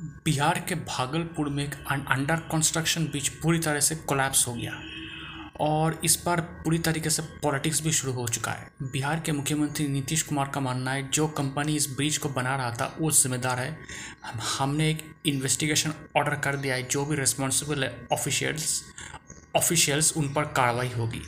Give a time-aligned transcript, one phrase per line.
[0.00, 1.74] बिहार के भागलपुर में एक
[2.10, 4.80] अंडर कंस्ट्रक्शन ब्रिज पूरी तरह से कोलैप्स हो गया।
[5.60, 9.88] और इस पर पूरी तरीके से पॉलिटिक्स भी शुरू हो चुका है। बिहार के मुख्यमंत्री
[9.88, 13.58] नीतीश कुमार का मानना है, जो कंपनी इस ब्रिज को बना रहा था, वो जिम्मेदार
[13.58, 13.78] है।
[14.58, 18.82] हमने एक इन्वेस्टिगेशन ऑर्डर कर दिया है, जो भी रिस्पॉन्सिबल है ऑफिशियल्स
[19.56, 21.22] ऑफिशियल्स उन पर कार्रवाई होगी।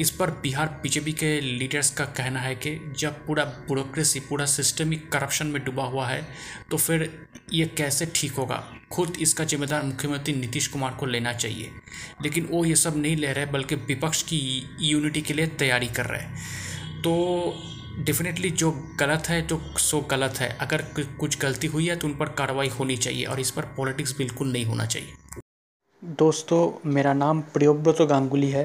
[0.00, 4.90] इस पर बिहार बीजेपी के लीडर्स का कहना है कि जब पूरा ब्यूरोक्रेसी, पूरा सिस्टम
[4.90, 6.26] ही करप्शन में डूबा हुआ है
[6.70, 7.10] तो फिर
[7.52, 8.62] ये कैसे ठीक होगा?
[8.92, 11.70] खुद इसका जिम्मेदार मुख्यमंत्री नीतीश कुमार को लेना चाहिए।
[12.22, 14.40] लेकिन वो ये सब नहीं ले रहे, बल्कि विपक्ष की
[14.80, 17.12] यूनिटी के लिए तैयारी कर रहे हैं। तो
[17.98, 18.70] डेफिनेटली जो
[19.00, 20.82] गलत है तो सो गलत है। अगर
[21.20, 24.52] कुछ गलती हुई है तो उन पर कार्रवाई होनी चाहिए, और इस पर पॉलिटिक्स बिल्कुल
[24.52, 25.12] नहीं होना चाहिए।
[26.02, 28.64] दोस्तों, मेरा नाम प्रियोव्रत गांगुली है।